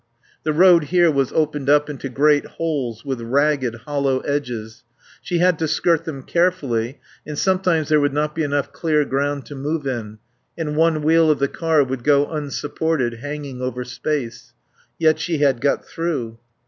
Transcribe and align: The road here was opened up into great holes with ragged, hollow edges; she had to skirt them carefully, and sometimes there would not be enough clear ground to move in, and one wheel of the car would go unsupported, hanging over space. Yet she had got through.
The 0.41 0.51
road 0.51 0.85
here 0.85 1.11
was 1.11 1.31
opened 1.31 1.69
up 1.69 1.87
into 1.87 2.09
great 2.09 2.43
holes 2.47 3.05
with 3.05 3.21
ragged, 3.21 3.75
hollow 3.85 4.21
edges; 4.21 4.83
she 5.21 5.37
had 5.37 5.59
to 5.59 5.67
skirt 5.67 6.05
them 6.05 6.23
carefully, 6.23 6.99
and 7.23 7.37
sometimes 7.37 7.89
there 7.89 7.99
would 7.99 8.11
not 8.11 8.33
be 8.33 8.41
enough 8.41 8.71
clear 8.73 9.05
ground 9.05 9.45
to 9.45 9.55
move 9.55 9.85
in, 9.85 10.17
and 10.57 10.75
one 10.75 11.03
wheel 11.03 11.29
of 11.29 11.37
the 11.37 11.47
car 11.47 11.83
would 11.83 12.03
go 12.03 12.25
unsupported, 12.31 13.17
hanging 13.19 13.61
over 13.61 13.83
space. 13.83 14.53
Yet 14.97 15.19
she 15.19 15.37
had 15.37 15.61
got 15.61 15.85
through. 15.85 16.39